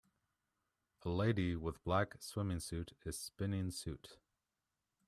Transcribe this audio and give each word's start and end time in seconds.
A 1.03 1.09
lady 1.09 1.55
with 1.55 1.83
black 1.83 2.19
swimming 2.23 2.59
suit 2.59 2.93
is 3.05 3.19
spinning 3.19 3.69
suit. 3.69 4.17